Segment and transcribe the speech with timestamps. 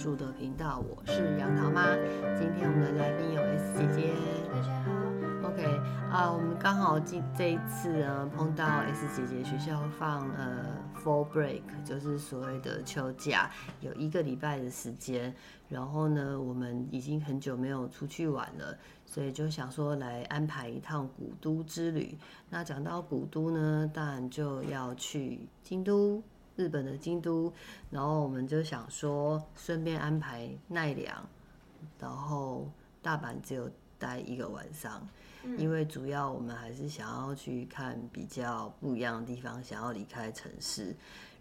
[0.00, 1.84] 术的频道，我是杨桃妈。
[2.34, 4.14] 今天我们的来宾有 S 姐姐，
[4.50, 5.50] 大家好。
[5.50, 5.62] OK
[6.10, 10.74] 啊，我们刚好这这一次呢碰到 S 姐姐学校放呃
[11.04, 13.50] Fall Break，就是所谓的秋假，
[13.82, 15.34] 有一个礼拜的时间。
[15.68, 18.74] 然后呢，我们已经很久没有出去玩了，
[19.04, 22.16] 所以就想说来安排一趟古都之旅。
[22.48, 26.22] 那讲到古都呢，当然就要去京都。
[26.60, 27.50] 日本的京都，
[27.90, 31.26] 然后我们就想说，顺便安排奈良，
[31.98, 32.70] 然后
[33.00, 35.08] 大阪只有待一个晚上，
[35.42, 40.94] 嗯，因为主要我们还是想要去看比较不一样的地方，想要离开城市。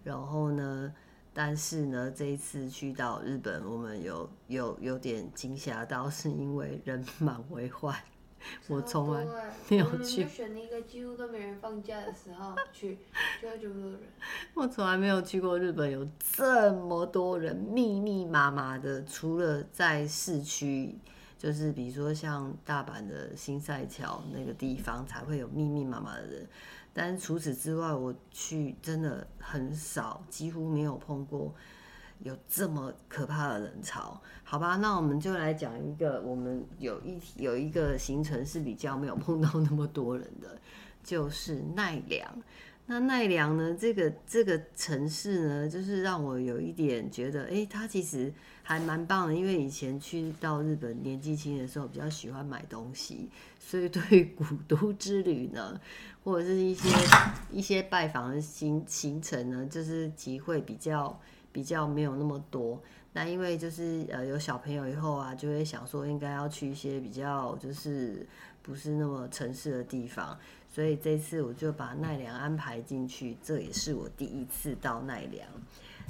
[0.05, 0.93] 然后呢，
[1.33, 7.93] 但是呢，这一次去到日本，我们有有有点惊吓到，是因为人满为患。
[8.67, 9.25] 我从来
[9.69, 12.97] 没有去，选了一个几乎都没人放假的时候去，
[13.41, 13.99] 就有这么多人。
[14.55, 19.03] 我从来没有去过日本，有这么多人，密密麻麻的。
[19.05, 20.97] 除了在市区，
[21.37, 26.47] 就是比如说像大阪的新赛桥那个地方才会有密密麻麻的人，
[26.93, 31.53] 但是除此之外，我去真的很少，几乎没有碰过。
[32.23, 40.59] 有这么可怕的人潮，好吧，那我们就来讲一个，我们有一有一个行程是比较没有碰到那么多人的，
[41.01, 42.29] 就是奈良。
[42.85, 55.79] 那奈良呢，这个这个城市呢，就是让我有一点觉得，哎，它其实还蛮棒的，因为以前去到日本年纪轻的时候，比较喜欢买东西，所以对于古都之旅呢，
[56.25, 56.89] 或者是一些
[57.51, 61.17] 一些拜访的行行程呢，就是机会比较。
[61.51, 62.81] 比较没有那么多，
[63.13, 68.25] 那因为就是呃有小朋友以后啊，就会想说应该要去一些比较就是
[68.61, 70.37] 不是那么城市的地方，
[70.71, 75.47] 所以这次我就把奈良安排进去，这也是我第一次到奈良。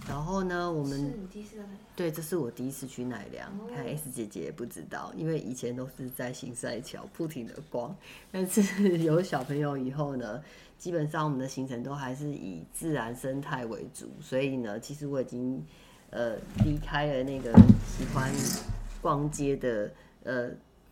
[0.08, 1.66] 然后呢，我们是你第一次来？
[1.94, 3.52] 对，这是我第一次去奈良。
[3.68, 7.94] 看 S 姐姐也不知道，因为以前都是在新赛桥不停的逛，
[8.32, 10.42] 但是 有小朋友以后呢，
[10.80, 15.62] 基本上我们的行程都还是以自然生态为主，所以呢，其实我已经
[16.10, 17.52] 呃离开了那个
[17.86, 18.32] 喜欢
[19.02, 19.92] 逛街的
[20.24, 20.50] 呃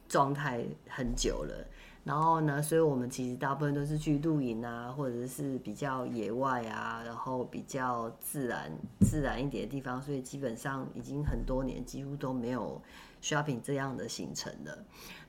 [0.10, 1.66] 状态很久了。
[2.04, 8.70] 然后呢，所以我们其实大部分都是去露营啊，或者是比较野外啊，然后比较自然、
[9.02, 10.02] 自然一点的地方。
[10.02, 12.82] 所以基本上已经很多年，几乎都没有
[13.22, 14.78] shopping 这样的行程了。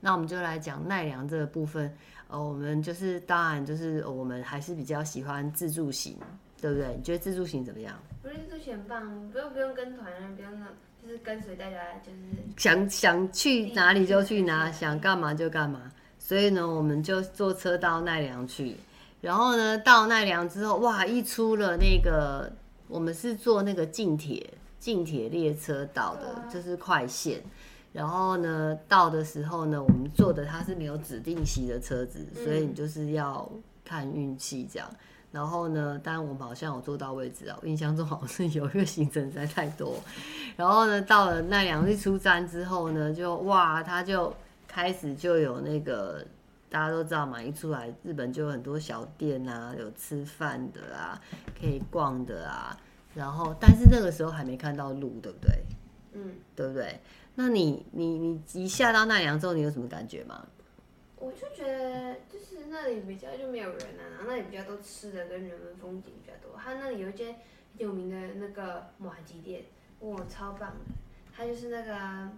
[0.00, 1.96] 那我们就来讲奈良这个部分。
[2.28, 6.14] 呃，我们就是当然就是我们还是比较喜欢自助型，
[6.60, 6.94] 对不对？
[6.96, 7.94] 你觉得自助型怎么样？
[8.22, 10.06] 不是自助型很棒，不用不用跟团，
[10.36, 10.66] 不用那，
[11.02, 12.18] 就是跟随大家，就是
[12.58, 15.90] 想想去哪里就去哪，想干嘛就干嘛。
[16.18, 18.76] 所以呢，我们就坐车到奈良去，
[19.22, 22.52] 然后呢，到奈良之后，哇，一出了那个，
[22.88, 24.46] 我们是坐那个近铁，
[24.78, 27.40] 近铁列车到的，就是快线。
[27.92, 33.50] 然后呢，到的时候呢，我们坐的它是没有指定席的车子，所以你就是要
[33.84, 34.88] 看运气这样。
[35.30, 39.94] 然后呢，当然我们好像有坐到位置啊，我印象中好像是有一个行程实在太多。
[40.56, 44.34] 然后呢，到了奈良一出站之后呢，就哇，他就。
[44.70, 46.22] 开始就有那个，
[46.68, 51.18] 大家都知道嘛，一出来日本就有很多小店啊，有吃饭的啊，
[51.58, 52.78] 可以逛的啊。
[53.14, 55.64] 然后，但是那个时候还没看到路，对不对？
[56.12, 57.00] 嗯，对不对？
[57.40, 60.44] 那你你你一下到奈良之后，你有什么感觉吗？
[61.14, 66.58] 我就觉得就是那里比较就没有人啊，然后那里比较多吃的跟人文风景比较多。
[66.60, 67.36] 它那里有一间
[67.76, 69.62] 有名的那个马吉店，
[70.00, 70.94] 哇，超棒的！
[71.32, 72.28] 它就是那个。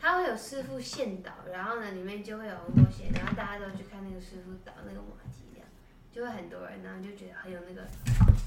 [0.00, 5.68] 他会有师傅现导，然后呢，里面就会有很多些，然后大家都去看那个师傅导那个马吉，这样
[6.12, 7.82] 就会很多人，然后就觉得很有那个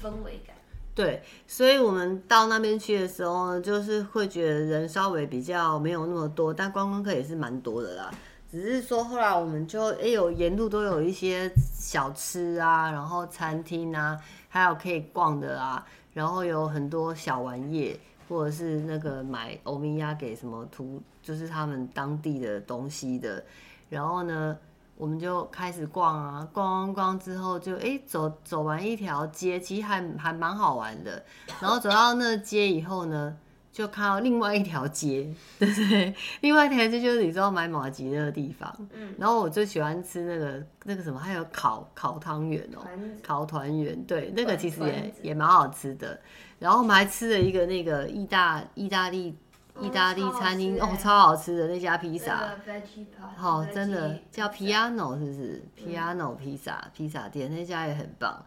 [0.00, 0.56] 氛围感。
[0.94, 8.10] 对，所以我们到那边去的时候呢，就是会觉得人稍微比较没有那么多，但观光客也是蛮多的啦。
[8.50, 14.18] 只是说后来我们就哎有沿路都有一些小吃啊，然后餐厅啊，
[14.48, 17.98] 还有可以逛的啊，然后有很多小玩意。
[18.28, 23.44] 或者是那个买欧米亚给什么图，就是他们当地的东西的。
[23.90, 24.56] 然后呢，
[24.96, 31.22] 我们就开始逛啊，逛逛逛之后就哎走走完一条街，其实还还蛮好玩的。
[31.60, 33.36] 然后走到那街以后呢，
[33.72, 36.14] 就看到另外一条街，对 不对？
[36.42, 38.72] 另外一条街就是你知道买马吉那个地方。
[38.92, 39.14] 嗯。
[39.18, 42.86] 然后我最喜欢吃那个那个什么，还有烤烤汤圆哦，
[43.22, 46.20] 烤团圆，对，那个其实也也蛮好吃的。
[46.58, 49.36] 然后我们还吃了一个那个意大意大利
[49.80, 52.54] 意大利餐厅哦，超好吃的那家披萨，
[53.36, 58.44] 好、哦、真的叫 Piano 是不是、嗯、？Piano 披萨披萨店那家也很棒。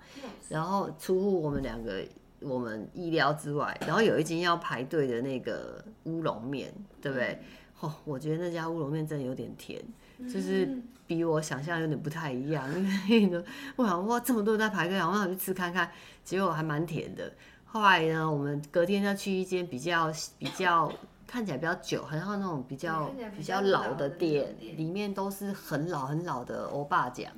[0.47, 2.05] 然后出乎我们两个
[2.41, 3.75] 我们意料之外。
[3.81, 7.41] 然后有一间要排队的那个乌龙面，对不对？
[7.79, 9.83] 哦，我觉得那家乌龙面真的有点甜，
[10.31, 12.69] 就是比我想象有点不太一样。
[13.09, 13.43] 因为呢
[13.75, 15.91] 我想哇，这么多人在排队，我想去吃看看，
[16.23, 17.33] 结果还蛮甜的。
[17.65, 20.89] 后来呢，我们隔天要去一间比较比较。
[21.27, 27.31] 看起来比较久，很像那种比较比较老的店，里面都是很老很老的欧巴酱，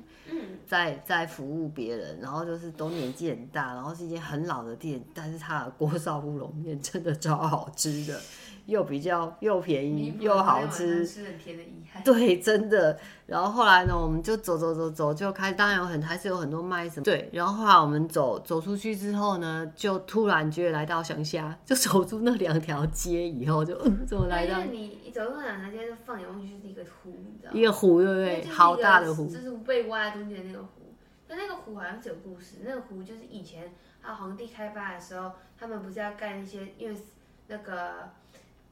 [0.66, 8.20] 在在服务别人，然后就是都年纪很大，然后是一间很老的店，但是它的锅烧乌龙面真的超好吃的。
[8.68, 12.02] 又比较又便宜又好吃，吃很甜的遗憾。
[12.04, 12.98] 对，真的。
[13.24, 17.04] 然后后来呢，我们就走走走走，就开始，当然有很还是有很多卖什么。
[17.04, 24.62] 对，然后后来我们走走出去之后呢，就突然觉得来到乡下，就走出那两条街以后就，就嗯，怎么来到？
[24.64, 27.58] 你一走出那两条街，就放眼望去就是一个湖，你知道吗？
[27.58, 28.44] 一个湖，对不对？
[28.50, 30.92] 好大的湖，就是被挖在中间的那个湖。
[31.28, 32.56] 那那个湖好像是有故事。
[32.66, 33.72] 那个湖就是以前
[34.02, 37.00] 啊，皇帝开发的时候，他们不是要盖一些，因为
[37.46, 38.10] 那个。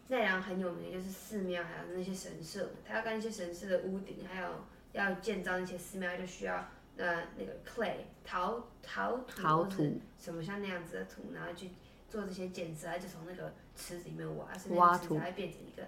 [0.09, 4.49] 奈良很有名的就是寺庙，还有那些神社，他要盖一些神社的屋顶，还有
[4.93, 6.55] 要建造那些寺庙，就需要
[6.97, 11.71] 呃那个 clay 陶陶土，陶土什么像那样子的土，然后去
[12.09, 15.83] 做这些建设，他就从那个池子里面挖，挖土才会变成一个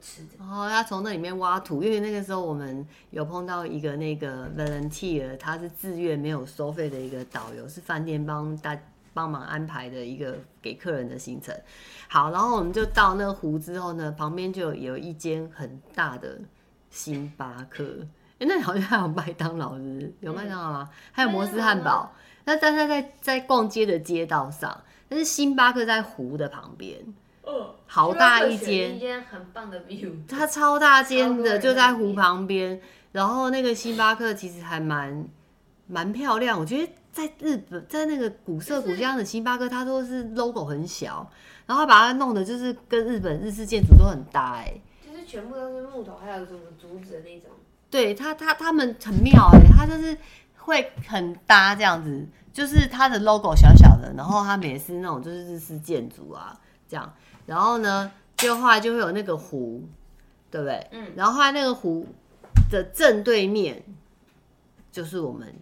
[0.00, 0.36] 池子。
[0.38, 8.78] 哦，他从那里面挖土，因为那个时候我们有碰到一个那个 volunteer，他是自愿没有收费的一个导游，是饭店帮大。
[9.18, 11.52] 帮忙安排的一个给客人的行程，
[12.06, 16.38] 好，然后我们就到那个湖之后呢，旁边就有一间很大的
[16.88, 18.06] 星巴克，
[18.38, 20.14] 哎，那里好像还有麦当劳，是不是？
[20.20, 20.88] 有麦当劳吗？
[21.10, 22.14] 还有摩斯汉堡。
[22.44, 26.96] 那在在在在逛街的街道上，但是星巴克在湖的旁边，
[27.42, 32.80] 哦，好大一间，一间很棒的 view，它超大间的，就在湖旁边。
[33.10, 35.26] 然后那个星巴克其实还蛮
[35.88, 36.92] 蛮漂亮，我觉得。
[37.18, 41.28] 在日本，在那个古色古香的星巴克，它都是 logo 很小，
[41.66, 47.50] 然后把它弄的就是跟日本日式建筑都很搭，哎，就是全部都是木头，还有什么竹子的那种。
[47.90, 50.16] 对，他，他他们很妙，哎，他就是
[50.58, 56.56] 会很搭这样子，就是它的 logo 小小的，然后他们也是那种就是日式建筑啊
[56.88, 57.12] 这样，
[57.46, 59.82] 然后呢，就后来就会有那个湖，
[60.52, 60.86] 对不对？
[60.92, 62.06] 嗯，然后后来那个湖
[62.70, 63.82] 的正对面
[64.92, 65.52] 就是我们。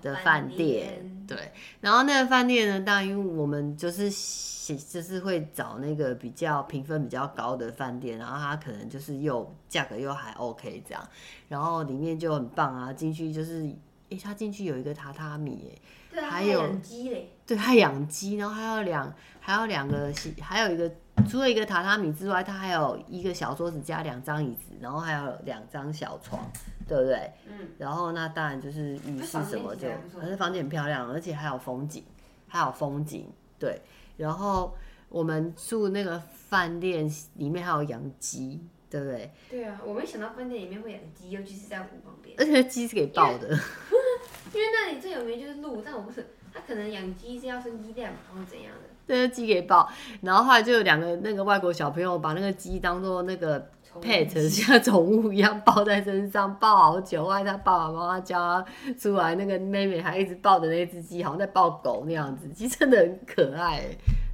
[0.00, 11.08] 的饭店，对，然后那个饭店呢，当然因为我们就是就是会找那个比较评分比较高的饭店，然后它可能就是又价格又还 OK 这样，
[11.48, 13.68] 然后里面就很棒啊，进去就是，
[14.10, 15.78] 哎，他进去有一个榻榻米，
[16.10, 20.90] 对还有养鸡嘞，对，还养鸡，然后还有两还有两个，还有一个
[21.28, 26.40] 除了一个榻榻米之外，它还有一个小桌子加两张椅子，然后还有两张小床。
[26.88, 27.30] 对不对？
[27.46, 29.86] 嗯，然后那当然就是浴室什么就，
[30.20, 32.02] 可是房间很漂亮，而且还有风景，
[32.48, 33.32] 还有风景。
[33.60, 33.80] 对，
[34.16, 34.76] 然后
[35.08, 39.30] 我们住那个饭店里面还有养鸡，对不对？
[39.48, 42.34] 对啊，我没想到饭店里面会养鸡，尤其是在湖旁边。
[42.40, 43.46] 而且鸡是给抱的，
[44.52, 48.89] 因为那里最有名就是鹿，但我不是，它可能养鸡是要生鸡蛋嘛，或者怎样的。
[49.10, 49.88] 对， 鸡给抱，
[50.22, 53.70] 然后后来就有两个那个外国小朋友把那个鸡当做那个。
[54.00, 57.24] pet 像宠物一样抱在身上，抱好久。
[57.24, 58.64] 后来他爸爸妈妈叫他
[58.96, 63.80] 出来，那个妹妹还一直抱着那只鸡，好像在抱狗那样子，其实真的很可爱，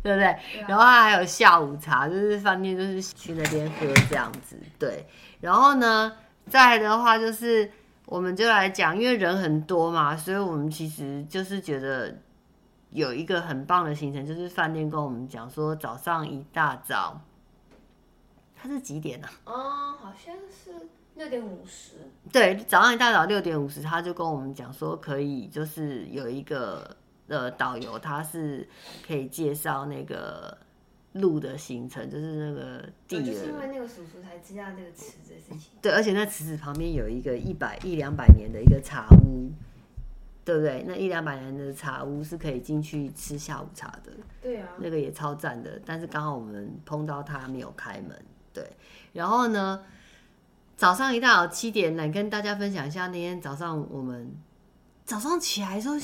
[0.03, 0.37] 对不对？
[0.53, 0.67] 对啊。
[0.69, 5.07] 然后还有下午茶，就是饭店就是去那边喝这样子，对。
[5.41, 6.13] 然后呢，
[6.51, 7.71] 再的话就是，
[8.05, 12.15] 我们就来讲，因为人很多嘛，所以我们其实就是觉得
[12.97, 17.21] 有一个很棒的行程，就是饭店跟我们讲说，早上一大早。
[18.55, 19.29] 它是几点呢？
[19.45, 19.53] 啊？
[19.53, 21.97] 哦，好像是六点五十。
[22.33, 26.97] 对，早上一大早六点五十，他就跟我们讲说，可以就是有一个
[27.29, 28.67] 呃导游，他是
[29.07, 30.57] 可以介绍那个
[31.13, 33.23] 路的行程，就是那个地。
[33.23, 35.73] 就是因为那个叔叔才知道这个池子的事情。
[35.83, 39.53] 对，而且那池子旁边有一个一百一两百年的一个茶屋，
[40.47, 40.85] 对不对？
[40.87, 44.13] 那一两百人的茶屋是可以进去吃下午茶的。
[44.41, 44.69] 对啊。
[44.79, 48.17] 那个也超赞的，但是刚好我们碰到他没有开门。
[48.53, 48.65] 对，
[49.13, 49.83] 然后呢，
[50.77, 54.33] 早上一大早七点来跟大家分享一下那天早上我们
[55.05, 55.97] 早上起来的时候，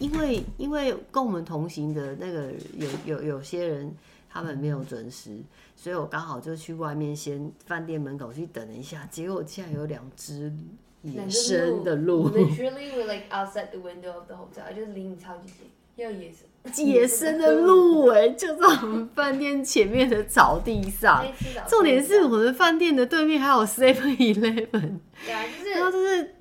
[0.00, 3.94] 因为因为跟我们同行的那个有有有些人
[4.28, 5.40] 他们没有准时，
[5.76, 10.52] 所以我刚好就去外面先饭店门口去等了一下，结果竟然有两只
[11.02, 16.46] 野生的鹿，literally we like outside the window of the hotel，就是离你超级近，要野生。
[16.84, 21.24] 野生的鹿哎，就在我们饭店前面的草地上。
[21.66, 24.98] 重点是我们饭店的对面还有 Seven Eleven，
[25.74, 26.34] 然后就是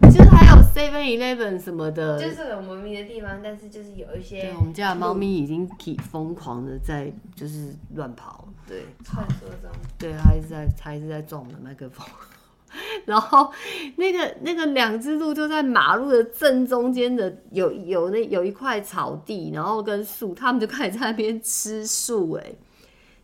[0.00, 4.40] 就是还有 Seven Eleven 什么的，就是很文明的地方，但是就是有一些。
[4.40, 12.06] 对，我们家的猫咪已经挺疯狂的在就是乱跑，对，传说中，对，它一直在它一直在撞我们的麦克风。
[13.06, 13.52] 然后
[13.96, 22.44] 那个那个两只鹿就在马路的正中间的有有那有一块草地，然后跟树，他们就开始在那边吃树，哎，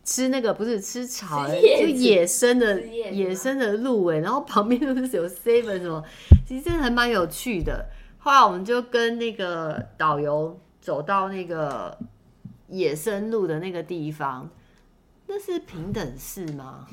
[0.03, 6.03] 吃那个不是吃草，就野生的野生的鹿，哎，然后旁边都是有 seven 什么，
[6.47, 7.85] 其实真的还蛮有趣的。
[8.17, 11.97] 后来我们就跟那个导游走到那个
[12.69, 14.49] 野生鹿的那个地方，
[15.27, 16.87] 那是平等寺吗？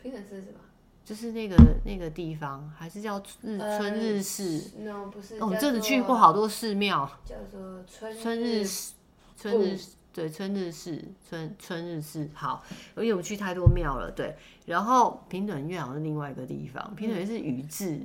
[0.00, 0.60] 平等寺是吗？
[1.06, 4.72] 就是那个那个地方，还是叫日春日寺？
[4.76, 5.36] 呃、no, 不是。
[5.36, 7.08] 哦，我们这次去过好多寺庙。
[7.24, 8.66] 叫做春日春日
[9.38, 9.78] 春日
[10.12, 12.28] 对春日寺春春日寺。
[12.34, 12.60] 好，
[12.96, 14.34] 因为我们去太多庙了，对。
[14.64, 18.00] 然后平等院好像是另外一个地方，平等院是宇治，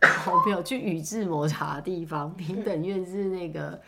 [0.00, 2.32] 我没有去宇治抹茶的地方。
[2.36, 3.82] 平等院是那个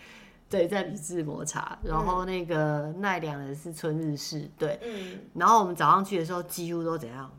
[0.50, 1.78] 对，在宇治抹茶。
[1.84, 4.80] 然后那个奈良的是春日市，对。
[4.82, 5.20] 嗯。
[5.34, 7.30] 然后我们早上去的时候，几乎都怎样？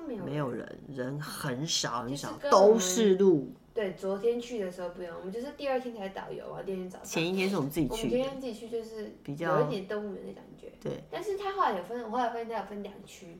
[0.00, 3.52] 没有人，人很少很少，都是路。
[3.72, 7.06] 对，昨天去的时候不用，我们就是第二天才导游啊，第二天早上。
[7.06, 7.92] 前一天是我们自己去。
[7.92, 10.72] 我们今天自己去就是比较有一点动物园的感觉。
[10.82, 11.04] 对。
[11.10, 13.38] 但是它后来有分，我后来发现它有分两区，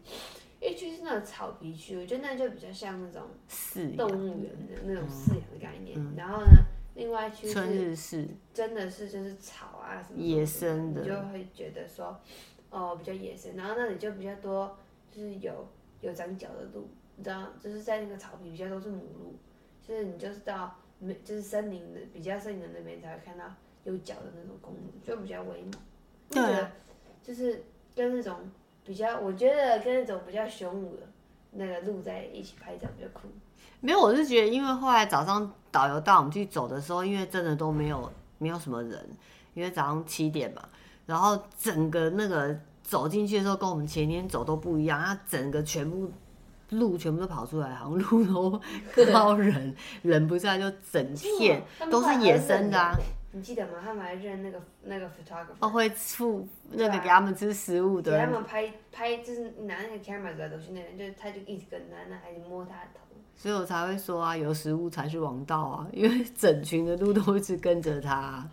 [0.60, 5.98] 一区是那种草皮区，我觉得那就比较像那种饲动物园的那种饲养的概念。
[5.98, 6.64] 嗯、然后呢，
[6.94, 12.18] 另外一区春日是真的是就是草啊什么，什么野生的，你就会觉得说
[12.70, 14.78] 哦比较野生，然后那里就比较多
[15.10, 15.66] 就是有。
[16.00, 19.34] 有长角的鹿，你知道，就是在那个草坪比较都是母鹿，
[19.86, 23.44] 就是你就是到没就是森林的比较森林的那边才会看到
[23.84, 25.72] 有角的那种公鹿，就比较威猛。
[26.30, 26.72] 对啊。
[27.22, 27.62] 就是
[27.94, 28.34] 跟那种
[28.82, 31.02] 比较，我觉得跟那种比较雄武的
[31.52, 33.28] 那个鹿在一起拍照比较酷。
[33.80, 39.06] 没有，我是觉得，因为后来早上导游带我们去走的时候，因为真的都没有没有什么人，
[39.52, 40.66] 因为早上七点嘛，
[41.04, 42.58] 然后整个那个。
[42.90, 45.00] 走进去的时候，跟我们前天走都不一样。
[45.00, 46.10] 它整个全部
[46.70, 48.60] 路全部都跑出来，好像路都
[49.12, 52.98] 靠人，人不在就整片 都是野生的啊。
[53.30, 53.74] 你记得吗？
[53.80, 63.00] 他们还认那个那个 photographer 哦，会付那个给他们吃食物的，给他们拍拍，就是拿那个 camera 的东西，那人就他就一直跟他，那还是摸他的头。
[63.36, 68.44] 所以我才会说啊，有食物才是王道啊，因为整群的鹿都一直跟着他。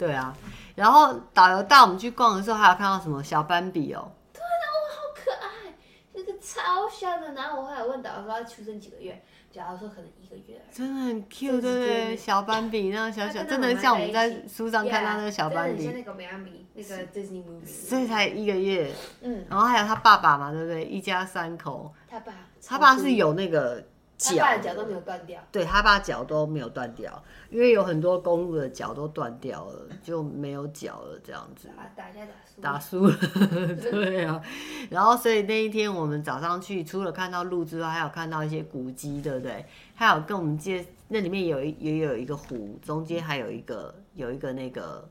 [0.00, 0.34] 对啊，
[0.74, 4.10] 然后导游带我们去逛的时候，还有看到什么小斑比哦。
[4.32, 5.74] 对啊，哇，好可爱，
[6.14, 7.34] 那个超小的。
[7.34, 9.22] 然后我后来问导游说他出生几个月，
[9.54, 10.64] 导游说可能一个月。
[10.72, 12.16] 真的很 cute，对不对？
[12.16, 15.86] 小斑比那个小小，真的像我们在书上看到那个小斑比。
[15.88, 17.66] 那个美安比，那个 Disney movie。
[17.66, 18.90] 所以才一个月。
[19.20, 19.44] 嗯。
[19.50, 20.82] 然后还有他爸爸嘛，对不对？
[20.84, 21.92] 一家三口。
[22.08, 22.32] 他爸。
[22.66, 23.84] 他爸是有那个。
[24.22, 31.70] 他爸的脚都没有断掉，对，他爸脚都没有断掉，因为有很多公路的脚都断掉了，就没有脚了，这样子。
[31.96, 32.20] 打架
[32.60, 34.42] 打输了，打输了， 对啊。
[34.90, 39.64] 然后所以那一天我们早上去，除了看到路之外，还有看到一些古迹，对不对？
[39.94, 45.08] 还有跟我们介，那里面有一也有一个湖，中间还有一个有一个那个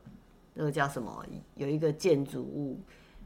[0.54, 1.26] 那个叫什么？
[1.56, 2.80] 有一个建筑物，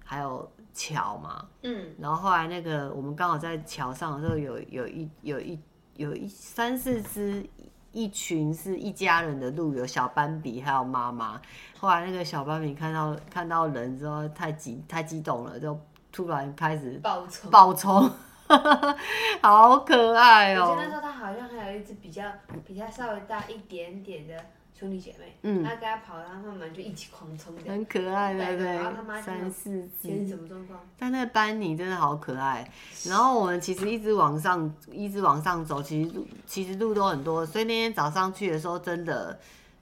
[0.06, 1.46] 还有桥嘛。
[1.64, 1.94] 嗯。
[2.00, 5.60] 然后后来那个我们刚好在桥上的时候，有有一有一。
[5.96, 7.46] 有一三四只，
[7.92, 11.42] 一群是一家人的鹿，有小斑比，还有妈妈。
[11.80, 15.80] 后来那个小斑比看到看到人之后，太激太激动了，就
[16.12, 18.10] 突然开始暴冲，暴冲，
[19.42, 20.70] 好可爱哦、喔！
[20.72, 22.24] 我记得那时候它好像还有一只比较
[22.66, 24.34] 比较稍微大一点点的。
[24.84, 29.22] 兄弟姐妹，嗯，他跟他跑，然后他们就一起狂冲，很可爱，对不对？
[29.22, 30.78] 三四只，什么状况？
[31.00, 32.70] 但那个班尼真的好可爱。
[33.06, 39.40] 然后我们其实一直往上，一直往上走，其实路其实路都很多，所以那天早上去的时候，真的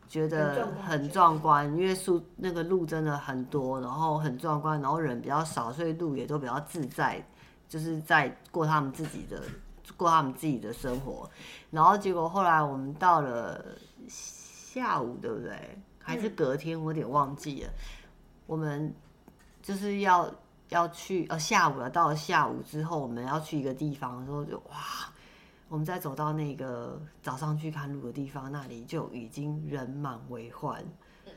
[0.07, 7.19] 觉得很壮观，因为树那个路真的很多，然后很壮观，然后人比较少，所以路也都比较自在，
[7.67, 9.41] 就是在过他们自己的
[9.97, 11.27] 过他们自己的生活。
[11.71, 13.65] 然后结果后来我们到了。
[14.73, 15.51] 下午对不对？
[15.99, 16.79] 还是隔天？
[16.81, 17.69] 我有点忘记了。
[17.69, 17.73] 嗯、
[18.47, 18.93] 我们
[19.61, 20.33] 就是要
[20.69, 21.89] 要去，呃，下午了。
[21.89, 25.11] 到了下午之后，我们要去一个地方的时候，就哇，
[25.67, 30.81] 我们再走到那个早上去看路的地方，那里就已经人满为患。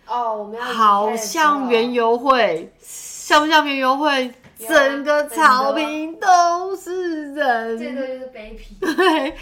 [0.06, 4.32] 哦，我们要好像园游会，像不像园游会？
[4.56, 8.78] 整个草坪都是人，这个就是卑鄙。
[8.78, 9.36] 对，吓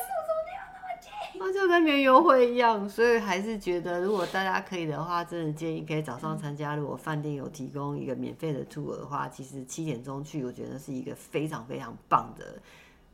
[0.00, 0.21] 死！
[1.52, 6.74] 就跟园游会一样，所以还是觉得，如果大家可以的话，真的建议可以早上参加。
[6.76, 12.60] 如果饭店有提供一个免费的 tour 的话，其实七点钟去，我觉得是一个非常非常棒的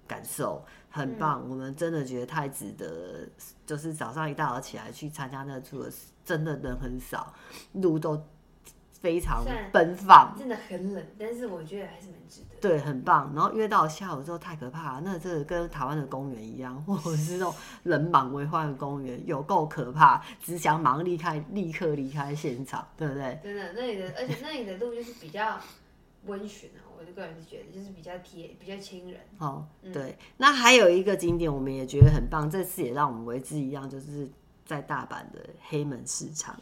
[0.06, 1.42] 感受，很棒。
[1.44, 3.28] 嗯、我们真的觉得太值得，
[3.66, 5.92] 就是早上一大早起来去参加那个 tour，
[6.24, 7.32] 真的人很少，
[7.72, 8.22] 路都。
[9.00, 12.56] 非常奔放，真的很冷，但是我觉得还是蛮值得。
[12.60, 13.32] 对，很棒。
[13.34, 23.38] 然后约到下午之后太可怕了，那这个跟台湾的公园一样， 或者是那种人满为患的公园，有够可怕，只想马上离开，立刻离开现场，对不对？
[23.42, 25.58] 真的，那里的，而且那里的路就是比较
[26.26, 29.20] 温驯啊，我个人是觉得就是比较贴，比较亲人。
[29.38, 30.10] 哦，对。
[30.10, 34.28] 嗯、那还有一个景点，我们也觉得很棒，这次也让我们为之一样，就是
[34.66, 36.58] 在大阪的黑门市场。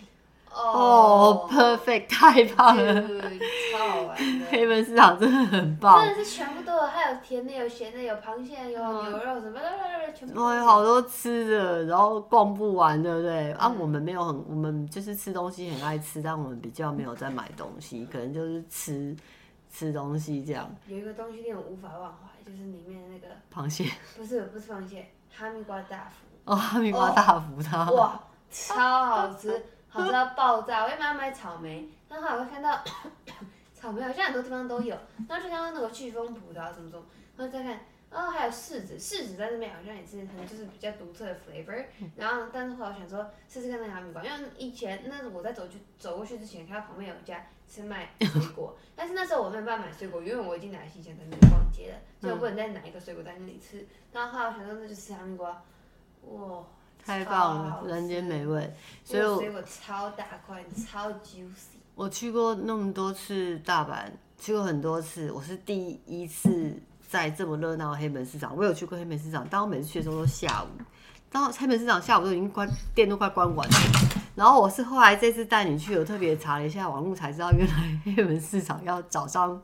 [0.52, 3.02] 哦、oh,，perfect，太棒了，
[3.72, 4.46] 超好玩的。
[4.50, 10.40] 黑门市场真的很棒，真的是全部都有，还有甜的，有咸的，有螃蟹，有牛肉什么的，全部。
[10.40, 13.52] 哦，有好多吃的，然后逛不完，对不对？
[13.52, 19.14] 嗯、啊，我们没有很，我们就是吃东西很爱吃，但我们比较没有在买东西，可能就是吃
[19.70, 20.74] 吃东西这样。
[20.86, 26.26] 有一个东西令我无法忘怀，就是里面的那个螃蟹，不是不是螃蟹，哈密瓜大福。
[26.46, 29.62] 哦，哈密瓜大福它，它、哦、哇，超好吃。
[29.96, 30.84] 好吃到爆炸！
[30.84, 32.82] 我也蛮要买草莓，然后我会看到
[33.74, 34.96] 草莓好像很多地方都有，
[35.28, 37.04] 然后就看到那个飓风葡萄什么什么，
[37.36, 41.84] 然后再看，然后还有柿子，柿子在那边好像也是很就是比较独特的 flavor，
[42.16, 55.62] 然后但是后来我想说试试看那个哈密瓜，因为以前那我在走去走过去之前，看到旁边有一家是卖水果， 但是那时候我没有办法买水果，因为我已经来西前在那边逛街了，所以我不能再拿一个水果在那里吃，然后后来我想说那就吃哈密瓜，
[56.22, 56.64] 哇！
[57.06, 58.74] 太棒了，人间美味。
[59.04, 61.78] 所以我水果超大块，超 juicy。
[61.94, 66.74] 我去过那么多次大阪，去过很多次，我是第一次
[67.08, 68.56] 在这么热闹的黑门市场。
[68.56, 70.66] 我有去过黑门市场，但我每次去的时候都下午，
[71.30, 73.74] 到黑门市场下午都已经关店都快关完了。
[74.34, 79.62] 然后我是后来这次带你去，我特别查了一下网络才知道，原来黑门市场要早上。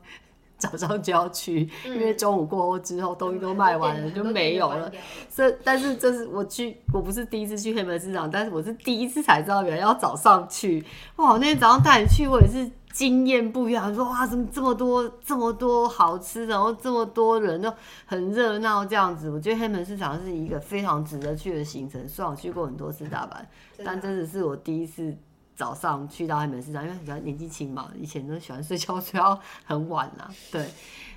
[0.63, 4.89] 早上就要去，因为中午过后之后东西都卖完了，就没有了。
[5.29, 10.81] 所以，但是这是我去，我不是第一次去黑门市场，但是我是第一次才知道原来要早上去。
[11.17, 13.75] 哇，那天早上带你去，我也是惊艳不已。
[13.75, 17.73] 我说哇，怎么这么多这么多好吃，然后这么多人都
[18.05, 19.29] 很热闹这样子。
[19.29, 22.07] 我觉得黑门市场是一个非常值得去的行程。
[22.07, 23.43] 虽然我去过很多次大阪，
[23.83, 25.13] 但真的是我第一次。
[25.55, 30.69] 早上去到黑门市场，因为比较年纪轻嘛，以前都喜欢睡觉睡到很晚啦、对，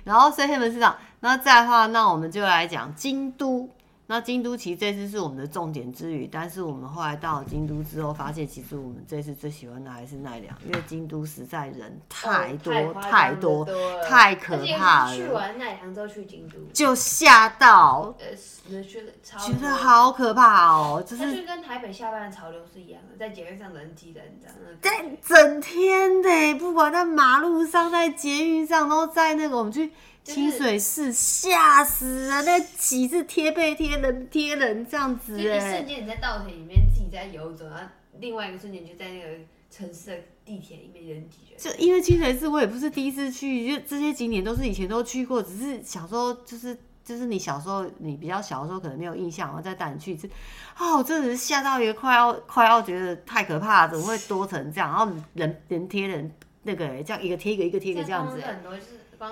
[0.03, 3.69] 然后睡黑门市场，那再的话，那我们就来讲京都。
[4.09, 13.67] 那京都其实这次是我们的重点之旅，但是我们后来到了京都之后，发现其实我们这次最喜欢的还是奈良，因为京都实在人太多、哦、太多
[14.07, 15.15] 太可怕了。
[15.15, 18.15] 去完奈良之后去京都就吓到，
[18.69, 21.03] 觉得好可怕哦！
[21.05, 24.77] 就是就跟台北下班的潮流是一样的，在捷运上人挤人，你知道吗？
[24.81, 29.91] 在整天的，不管在马路上，在捷运上，都在那个我们去。
[30.33, 37.83] 清水寺吓死了，那几次贴背贴人贴人这样子，一瞬间你在稻田里面自己在游走，然后
[38.19, 39.29] 另外一个瞬间就在那个
[39.71, 41.57] 城市的地铁里面人挤人。
[41.57, 50.29] 就因为清水寺我也不是第一次去，就这些景点都是以前都去过，只是小时候就是就是你小时候你比较小的时候可能没有印象，然后再带你去一次，
[50.77, 54.91] 哦，真的是吓到一个快要快要觉得太可怕了，怎么会多成这样？
[54.91, 56.29] 然后人人贴人
[56.63, 58.43] 那个这样一个贴一个一个贴一个这样子。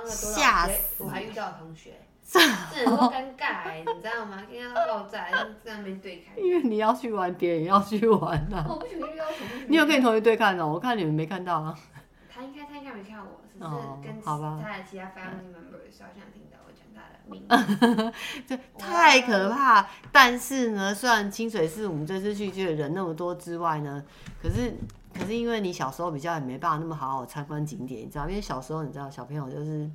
[0.08, 1.04] 吓死！
[1.04, 1.93] 我还遇到同学，
[2.28, 4.43] 这很多尴尬，你知道吗？
[4.52, 5.28] 跟他爆炸，
[5.63, 6.38] 在那边对看。
[6.43, 8.65] 因为你要去玩，别人也要去玩呐、啊。
[8.69, 9.65] 我不喜欢遇到同学。
[9.67, 10.67] 你有跟你同学对看哦？
[10.67, 11.78] 我看你们没看到啊。
[12.34, 13.65] 他应该他应该没看我，只是
[14.04, 18.45] 跟他的其他 family members 好像听到我讲他的名字。
[18.56, 19.88] 就太可怕。
[20.12, 24.04] 但是呢，虽然清水寺我们这次去就人那么多之外呢，
[24.41, 24.74] 可是。
[25.17, 28.28] 可是因为你小时候比较也没办法那么好好参观景点，你知道？
[28.28, 29.89] 因为小时候你知道小朋友就是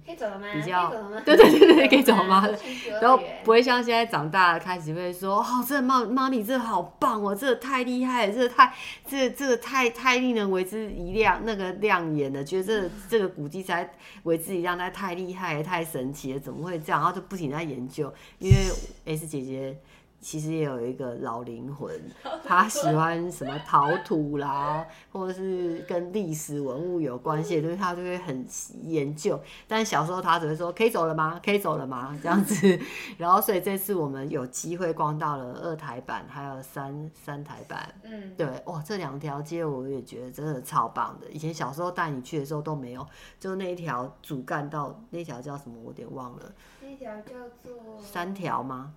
[0.54, 0.90] 比较
[1.24, 2.48] 对对对对可以走吗？
[3.02, 8.72] 然后不会像现在长大了开始会说哦，这妈妈咪这个好棒哦，这个太厉害了，这个太
[9.06, 13.90] 这个、这个太太令人为之一亮，那个亮眼的，觉得这个、 这个古迹才
[14.22, 17.00] 为之一亮，那太厉害太神奇了，怎么会这样？
[17.00, 18.56] 然后就不停在研究，因为
[19.04, 19.76] S 姐姐。
[20.20, 21.98] 其实也有一个老灵魂，
[22.44, 28.46] 他喜欢什么陶土啦，或者是跟历史文物有关系的东西，他就会很
[28.83, 29.40] 研究。
[29.66, 31.40] 但小时候他只会说：“可以走了吗？
[31.44, 32.78] 可以走了吗？”这样子。
[33.18, 37.92] 然后，所以这次我们有机会逛到了二台版，还有三三台版。
[38.02, 41.28] 嗯，对，哇，这两条街我也觉得真的超棒的。
[41.30, 43.06] 以前小时候带你去的时候都没有，
[43.38, 45.80] 就那一条主干道，那条叫什么？
[45.80, 46.52] 我有点忘了。
[46.83, 48.92] 那条叫做三条吗？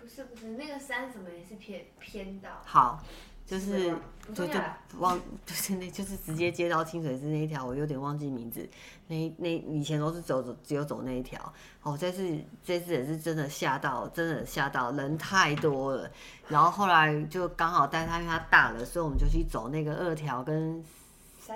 [0.00, 2.48] 不是不是，那个山什么也是偏偏道。
[2.64, 3.02] 好，
[3.44, 3.94] 就是
[4.34, 4.54] 就就
[4.98, 8.68] 忘 就是那就是直接接到清水寺那一条，我有点忘记名字。
[9.08, 16.10] 那那以前都是走走只有走那一条，哦，这次这次也是真的吓到，真的吓到，人太多了。
[16.48, 20.82] 然后后来就刚好带他，因为他大了，所以我们就去走那个二条跟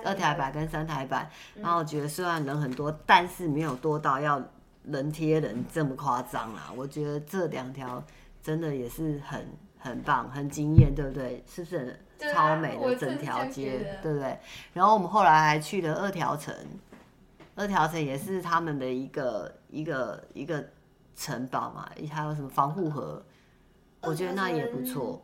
[0.04, 1.30] 二台板跟三台板。
[1.54, 4.42] 然后我觉得虽然人很多，但是没有多到要
[4.84, 6.72] 人贴人这么夸张啦。
[6.74, 8.02] 我觉得这两条
[8.42, 9.46] 真的也是很。
[9.84, 11.42] 很棒，很惊艳，对不对？
[11.44, 11.98] 是不是
[12.32, 14.38] 超美的整条街，对不对？
[14.72, 16.54] 然后我们后来还去了二条城，
[17.56, 20.64] 二条城也是他们的一个一个一个
[21.16, 23.20] 城堡嘛，还有什么防护河，
[24.02, 25.20] 我觉得那也不错。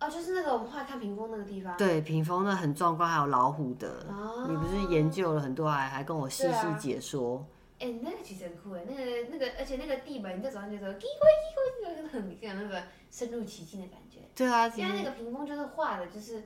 [0.00, 1.76] 哦，就是那个我们后来看屏风那个地方。
[1.76, 4.06] 对，屏风那很壮观，还有老虎的。
[4.08, 4.46] 哦。
[4.48, 7.44] 你不是研究了很多，还还跟我细细解说。
[7.78, 14.20] 哎、欸，那个其实很酷哎，那个那个，而且那个地板，你在走上去的时候，叽咕叽咕，那个很像那个深入其境的感觉。
[14.34, 16.42] 对啊，因为那个屏风就是画的，就是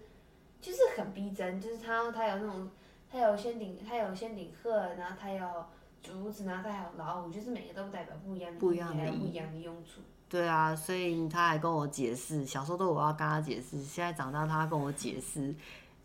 [0.61, 2.69] 就是很逼真，就是它它有那种，
[3.11, 5.65] 它有仙顶，它有仙顶鹤，然后它有
[6.03, 10.01] 竹子，然后它还有老虎，就是每个都代表不一样的不一样的不一样的用处。
[10.29, 15.55] 对啊，所以他还跟我解释，小时候都我要跟他解释，现在长大他跟我解释，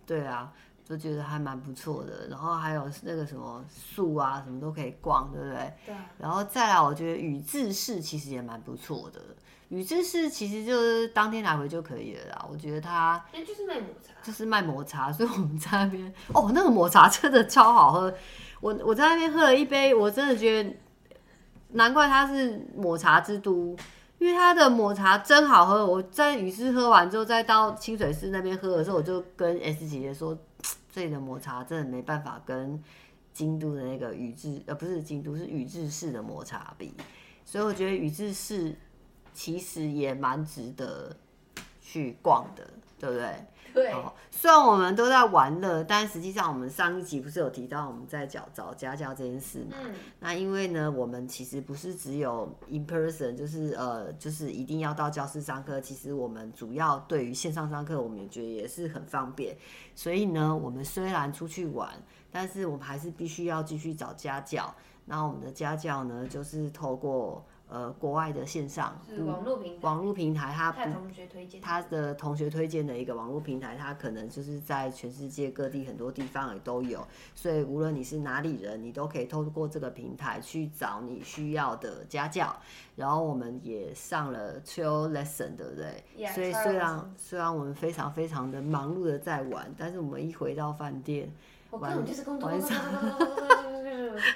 [0.05, 0.53] 对啊。
[0.87, 5.73] 就觉得还蛮不错的，然后还有那个什么树啊，什么都可以逛，对不对？
[5.87, 5.95] 对。
[6.19, 9.19] 然后再来，我觉得宇治市其实也蛮不错的。
[9.69, 12.45] 宇治市其实就是当天来回就可以了啦。
[12.47, 18.13] 我觉得它就是卖抹茶，就是卖抹茶，所以我们在那边哦，那个抹茶真的超好喝。
[18.61, 20.71] 我我在那边喝了一杯，我真的觉得
[21.69, 23.75] 难怪它是抹茶之都，
[24.19, 25.83] 因为它的抹茶真好喝。
[25.83, 30.37] 我在宇治喝完之后，再到清水寺那边喝的时候，我就跟 S 姐姐说。
[30.95, 32.81] 这里的抹茶真的没办法跟
[33.33, 36.93] 京都的那个宇治，呃，不是京都，是宇治市的抹茶比，
[37.43, 38.73] 所以我觉得宇治市
[39.33, 41.13] 其实也蛮值得
[41.81, 42.65] 去逛的，
[42.97, 43.45] 对不对？
[43.75, 43.93] 对，
[44.31, 49.75] 虽然我们都在玩乐，但实际上我们上一集不是有提到我们在找找家教这件事嘛？
[49.83, 49.93] 嗯。
[50.21, 55.81] 那因为呢，我们其实不是只有 in person，就是呃，就是一定要到教室上课。
[55.81, 59.57] 其实我们主要对于线上上课，我们也觉得也是很方便。
[59.93, 61.89] 所以呢，我们虽然出去玩，
[62.31, 64.73] 但是我们还是必须要继续找家教。
[65.03, 67.45] 那我们的家教呢，就是透过。
[67.67, 82.55] 呃，国外的线上网络平台，网络平台，他同学推荐，他的同学推荐的一个网络平台，他可能就是在全世界各地很多地方也都有，所以无论你是哪里人，你都可以透过这个平台去找你需要的家教。
[82.95, 91.29] 然后我们也上了 TRILL LESSON 对不对？Yeah, 所以虽然虽然我们非常非常的忙碌的在玩，但是我们一回到饭店，
[91.71, 92.49] 我根本就是工作。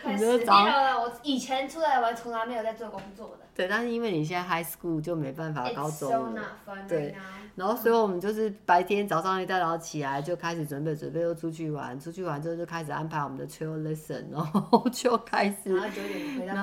[0.04, 0.99] 太死掉了！
[1.10, 3.46] 我以前出来玩，从来没有在做工作的。
[3.56, 6.42] 对，但是因为你现在 high school 就没办法高中了。
[6.66, 7.14] So、对，
[7.56, 16.54] 然后所以我们就是白天早上一大早起来就开始准备准备又出去玩，出去玩之后就开始安排我们的 chill lesson，然后就开始，然后九点回到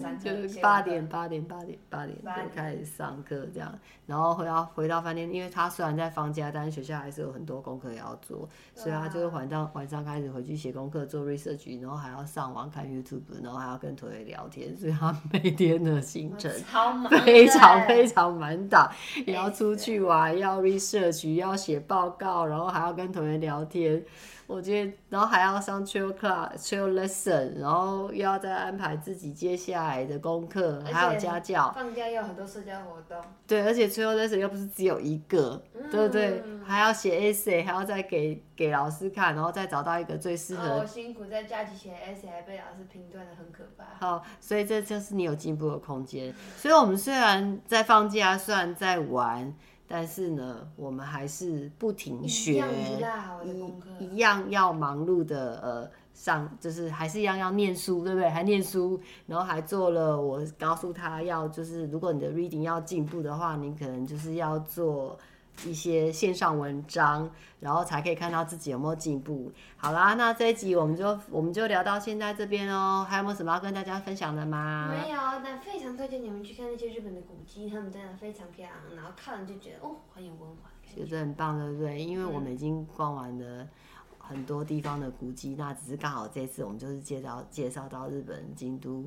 [0.00, 16.50] 班就就八点八点八点八点就开始上课这样，然后回到回到饭店，因为他虽然在放假，但是学校还是有很多功课要做，所以他就晚上晚上开始回去写功课做 research，然后还要上网看 YouTube，然后还要跟同学聊天，所以他每天的行程
[17.24, 18.90] 非常非常满档，
[19.26, 24.02] 也要出去玩，要 research，要写报告，然后还要跟同学聊天。
[24.48, 31.70] 我觉得，然后还要上 chill class、chill lesson，然后又要再安排自己接下来的功课，还有家教。
[31.72, 33.22] 放假又有很多社交活动。
[33.46, 36.42] 对，而且 chill lesson 又不是只有一个，嗯、对不对？
[36.64, 40.66] 还要写 essay，还要再给给老师看，然后再找到一个最适合。
[40.76, 43.84] 我、哦、辛苦在假期写 essay，还被老师评断的很可怕。
[44.00, 46.34] 好，所以这就是你有进步的空间。
[46.56, 49.54] 所以我们虽然在放假，虽然在玩。
[49.88, 53.18] 但是呢，我们还是不停学，一样，
[53.98, 58.28] 一样要忙碌的呃上，就是还是一样要念书，对不对？
[58.28, 65.18] 还念书，然后还做了，我告诉他要就是，如果你的 reading 要进步的话，你可能就是要做。
[65.64, 69.50] 一些线上文章，然后才可以看到自己有没有进步。
[69.76, 73.06] 好啦，那这一集我们就我们就聊到现在这边哦。
[73.08, 74.88] 还有没有什么要跟大家分享的吗？
[74.90, 82.00] 没有，但非常推荐你们去看那些日本的古迹，他们真的非常漂亮，然后看了就觉得哦，很有文化，觉得很棒，对不对？
[82.02, 83.66] 因为我们已经逛完了
[84.18, 89.02] 很多地方的古迹，那只是刚好这次我们就是介绍介绍到日本京都，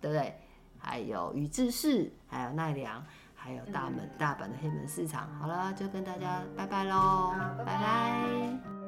[0.00, 0.34] 对不对？
[0.82, 3.04] 还有宇治市，还有奈良。
[3.42, 8.79] 还有大门大阪的黑门市场，好了，就跟大家拜拜喽，拜拜。